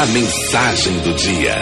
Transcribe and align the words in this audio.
A 0.00 0.06
mensagem 0.06 0.96
do 1.00 1.12
dia. 1.12 1.56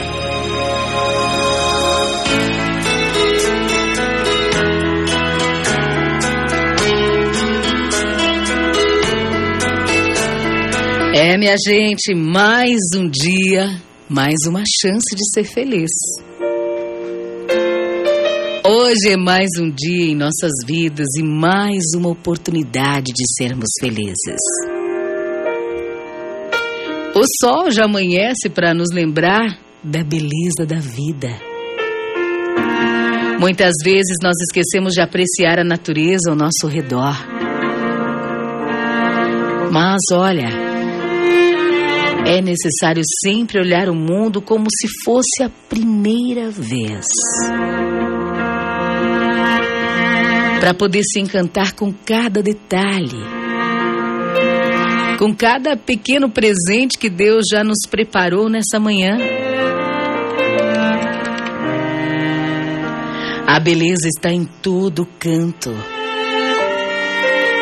É, 11.14 11.38
minha 11.38 11.56
gente, 11.66 12.14
mais 12.14 12.76
um 12.94 13.08
dia, 13.08 13.80
mais 14.06 14.34
uma 14.46 14.64
chance 14.82 15.16
de 15.16 15.22
ser 15.32 15.44
feliz. 15.44 15.90
Hoje 18.68 19.12
é 19.12 19.16
mais 19.16 19.48
um 19.58 19.70
dia 19.70 20.12
em 20.12 20.14
nossas 20.14 20.52
vidas 20.66 21.06
e 21.18 21.22
mais 21.22 21.82
uma 21.96 22.10
oportunidade 22.10 23.14
de 23.14 23.24
sermos 23.38 23.70
felizes. 23.80 24.75
O 27.16 27.22
sol 27.40 27.70
já 27.70 27.86
amanhece 27.86 28.50
para 28.50 28.74
nos 28.74 28.88
lembrar 28.92 29.58
da 29.82 30.04
beleza 30.04 30.66
da 30.68 30.78
vida. 30.78 31.30
Muitas 33.40 33.72
vezes 33.82 34.16
nós 34.22 34.34
esquecemos 34.42 34.92
de 34.92 35.00
apreciar 35.00 35.58
a 35.58 35.64
natureza 35.64 36.28
ao 36.28 36.36
nosso 36.36 36.66
redor. 36.66 37.16
Mas 39.72 40.02
olha, 40.12 40.50
é 42.26 42.42
necessário 42.42 43.02
sempre 43.24 43.60
olhar 43.60 43.88
o 43.88 43.94
mundo 43.94 44.42
como 44.42 44.66
se 44.70 44.86
fosse 45.02 45.42
a 45.42 45.48
primeira 45.70 46.50
vez. 46.50 47.06
Para 50.60 50.74
poder 50.74 51.02
se 51.02 51.18
encantar 51.18 51.72
com 51.72 51.94
cada 51.94 52.42
detalhe 52.42 53.45
com 55.26 55.34
cada 55.34 55.76
pequeno 55.76 56.30
presente 56.30 56.96
que 56.96 57.10
Deus 57.10 57.46
já 57.50 57.64
nos 57.64 57.80
preparou 57.90 58.48
nessa 58.48 58.78
manhã. 58.78 59.18
A 63.44 63.58
beleza 63.58 64.06
está 64.06 64.30
em 64.30 64.44
todo 64.44 65.04
canto. 65.18 65.72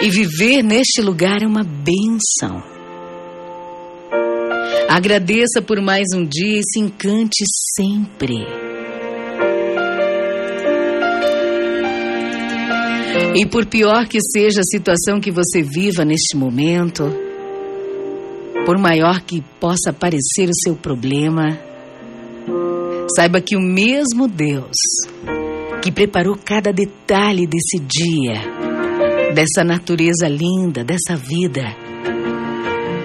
E 0.03 0.11
viver 0.11 0.63
neste 0.63 1.01
lugar 1.01 1.43
é 1.43 1.47
uma 1.47 1.65
benção. 1.65 2.63
Agradeça 4.87 5.63
por 5.67 5.81
mais 5.81 6.09
um 6.15 6.23
dia 6.23 6.59
e 6.59 6.71
se 6.71 6.81
encante 6.81 7.45
sempre. 7.75 8.45
E 13.35 13.47
por 13.47 13.65
pior 13.65 14.07
que 14.07 14.19
seja 14.21 14.61
a 14.61 14.71
situação 14.71 15.19
que 15.19 15.31
você 15.31 15.63
viva 15.63 16.05
neste 16.05 16.37
momento, 16.37 17.24
por 18.65 18.79
maior 18.79 19.21
que 19.21 19.43
possa 19.61 19.93
parecer 19.93 20.49
o 20.49 20.55
seu 20.55 20.75
problema, 20.75 21.59
saiba 23.15 23.41
que 23.41 23.57
o 23.57 23.61
mesmo 23.61 24.27
Deus 24.27 24.77
que 25.83 25.93
preparou 25.93 26.37
cada 26.43 26.73
detalhe 26.73 27.47
desse 27.47 27.79
dia, 27.79 28.41
dessa 29.35 29.63
natureza 29.63 30.27
linda, 30.29 30.83
dessa 30.83 31.15
vida, 31.15 31.77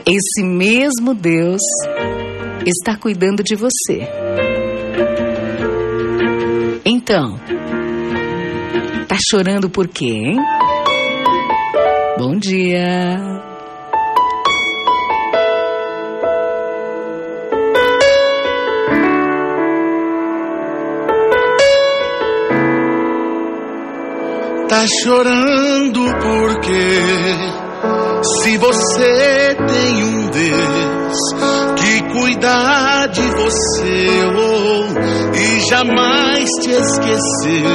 esse 0.05 0.43
mesmo 0.43 1.13
Deus 1.13 1.61
está 2.65 2.95
cuidando 2.95 3.43
de 3.43 3.55
você. 3.55 4.07
Então, 6.85 7.37
tá 9.07 9.17
chorando 9.29 9.69
por 9.69 9.87
quê, 9.87 10.05
hein? 10.05 10.37
Bom 12.17 12.37
dia. 12.37 13.48
Tá 24.69 24.85
chorando 25.03 25.99
porque 26.21 26.89
se 28.43 28.55
você 28.59 29.57
tem 29.67 30.03
um 30.03 30.29
Deus 30.29 31.17
que 31.75 32.03
cuida 32.13 33.07
de 33.07 33.21
você 33.21 34.07
oh, 34.37 34.85
e 35.35 35.59
jamais 35.67 36.47
te 36.61 36.69
esquecer, 36.69 37.65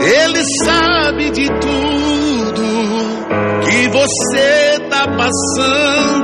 Ele 0.00 0.42
sabe 0.64 1.30
de 1.30 1.48
tudo 1.60 2.64
que 3.66 3.86
você 3.88 4.78
tá 4.88 5.06
passando 5.06 6.23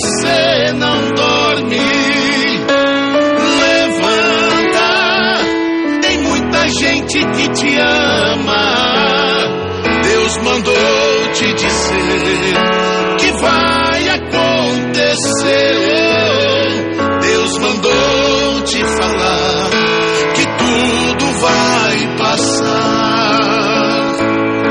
você 0.00 0.72
não 0.74 1.12
dorme. 1.14 1.78
Levanta, 3.60 4.90
tem 6.02 6.18
muita 6.18 6.68
gente 6.68 7.18
que 7.18 7.48
te 7.48 7.76
ama. 7.78 8.68
Deus 10.02 10.36
mandou 10.44 11.32
te 11.34 11.52
dizer. 11.54 12.67